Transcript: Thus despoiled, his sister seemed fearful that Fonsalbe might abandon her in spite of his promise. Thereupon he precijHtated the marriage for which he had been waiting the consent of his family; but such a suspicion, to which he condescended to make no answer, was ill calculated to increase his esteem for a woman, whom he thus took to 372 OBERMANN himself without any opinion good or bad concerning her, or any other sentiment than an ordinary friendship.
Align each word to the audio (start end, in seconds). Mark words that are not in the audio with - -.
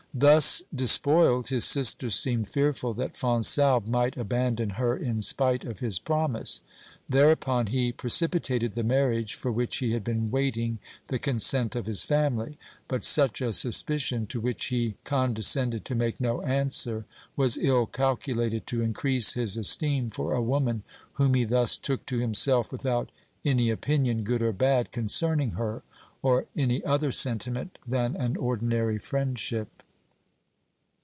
Thus 0.13 0.61
despoiled, 0.75 1.47
his 1.47 1.63
sister 1.63 2.09
seemed 2.09 2.49
fearful 2.49 2.93
that 2.95 3.15
Fonsalbe 3.15 3.87
might 3.87 4.17
abandon 4.17 4.71
her 4.71 4.97
in 4.97 5.21
spite 5.21 5.63
of 5.63 5.79
his 5.79 5.99
promise. 5.99 6.61
Thereupon 7.07 7.67
he 7.67 7.93
precijHtated 7.93 8.73
the 8.73 8.83
marriage 8.83 9.35
for 9.35 9.53
which 9.53 9.77
he 9.77 9.93
had 9.93 10.03
been 10.03 10.29
waiting 10.29 10.79
the 11.07 11.17
consent 11.17 11.77
of 11.77 11.85
his 11.85 12.03
family; 12.03 12.57
but 12.89 13.05
such 13.05 13.39
a 13.39 13.53
suspicion, 13.53 14.27
to 14.27 14.41
which 14.41 14.65
he 14.65 14.95
condescended 15.05 15.85
to 15.85 15.95
make 15.95 16.19
no 16.19 16.41
answer, 16.41 17.05
was 17.37 17.57
ill 17.57 17.85
calculated 17.85 18.67
to 18.67 18.81
increase 18.81 19.35
his 19.35 19.55
esteem 19.55 20.09
for 20.09 20.33
a 20.33 20.41
woman, 20.43 20.83
whom 21.13 21.35
he 21.35 21.45
thus 21.45 21.77
took 21.77 22.05
to 22.07 22.17
372 22.17 22.51
OBERMANN 22.51 22.59
himself 22.59 22.71
without 22.73 23.11
any 23.45 23.69
opinion 23.69 24.23
good 24.25 24.43
or 24.43 24.51
bad 24.51 24.91
concerning 24.91 25.51
her, 25.51 25.83
or 26.21 26.47
any 26.53 26.83
other 26.83 27.13
sentiment 27.13 27.77
than 27.87 28.17
an 28.17 28.35
ordinary 28.35 28.97
friendship. 28.99 29.69